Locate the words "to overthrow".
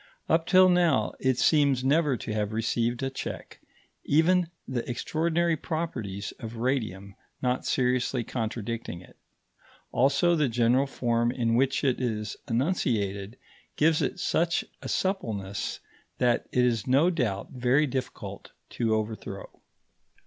18.71-19.61